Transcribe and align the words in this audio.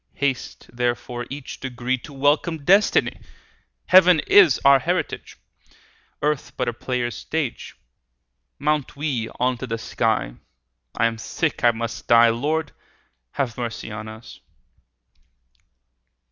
35 0.13 0.19
Haste 0.19 0.69
therefore 0.73 1.27
each 1.29 1.59
degree 1.59 1.95
To 1.99 2.11
welcome 2.11 2.65
destiny; 2.65 3.19
Heaven 3.85 4.19
is 4.21 4.59
our 4.65 4.79
heritage, 4.79 5.37
Earth 6.23 6.57
but 6.57 6.67
a 6.67 6.73
player's 6.73 7.13
stage. 7.15 7.75
Mount 8.57 8.95
we 8.95 9.29
unto 9.39 9.67
the 9.67 9.77
sky; 9.77 10.29
40 10.95 10.97
I 10.97 11.05
am 11.05 11.17
sick, 11.19 11.63
I 11.63 11.69
must 11.69 12.07
die— 12.07 12.29
Lord, 12.29 12.71
have 13.33 13.59
mercy 13.59 13.91
on 13.91 14.07
us! 14.07 14.39